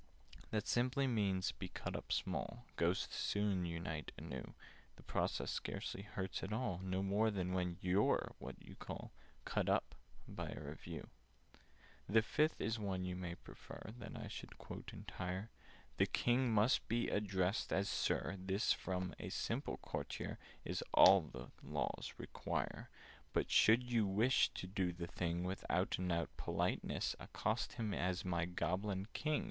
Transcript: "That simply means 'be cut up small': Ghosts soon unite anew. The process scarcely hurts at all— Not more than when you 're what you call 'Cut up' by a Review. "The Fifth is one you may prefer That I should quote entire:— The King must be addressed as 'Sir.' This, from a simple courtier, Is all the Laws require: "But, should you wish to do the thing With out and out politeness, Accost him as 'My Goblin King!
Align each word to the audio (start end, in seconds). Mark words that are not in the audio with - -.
"That 0.49 0.65
simply 0.67 1.05
means 1.05 1.51
'be 1.51 1.67
cut 1.69 1.95
up 1.95 2.11
small': 2.11 2.65
Ghosts 2.75 3.15
soon 3.15 3.65
unite 3.67 4.11
anew. 4.17 4.55
The 4.95 5.03
process 5.03 5.51
scarcely 5.51 6.01
hurts 6.01 6.41
at 6.41 6.51
all— 6.51 6.79
Not 6.81 7.03
more 7.03 7.29
than 7.29 7.53
when 7.53 7.77
you 7.81 8.03
're 8.09 8.33
what 8.39 8.59
you 8.59 8.73
call 8.75 9.11
'Cut 9.45 9.69
up' 9.69 9.93
by 10.27 10.49
a 10.49 10.59
Review. 10.59 11.07
"The 12.09 12.23
Fifth 12.23 12.59
is 12.59 12.79
one 12.79 13.03
you 13.05 13.15
may 13.15 13.35
prefer 13.35 13.93
That 13.99 14.17
I 14.17 14.27
should 14.27 14.57
quote 14.57 14.91
entire:— 14.91 15.51
The 15.97 16.07
King 16.07 16.51
must 16.51 16.87
be 16.87 17.07
addressed 17.09 17.71
as 17.71 17.87
'Sir.' 17.87 18.37
This, 18.39 18.73
from 18.73 19.13
a 19.19 19.29
simple 19.29 19.77
courtier, 19.77 20.39
Is 20.65 20.83
all 20.95 21.21
the 21.21 21.51
Laws 21.61 22.15
require: 22.17 22.89
"But, 23.33 23.51
should 23.51 23.83
you 23.91 24.07
wish 24.07 24.49
to 24.55 24.65
do 24.65 24.93
the 24.93 25.05
thing 25.05 25.43
With 25.43 25.63
out 25.69 25.99
and 25.99 26.11
out 26.11 26.35
politeness, 26.37 27.15
Accost 27.19 27.73
him 27.73 27.93
as 27.93 28.25
'My 28.25 28.45
Goblin 28.45 29.05
King! 29.13 29.39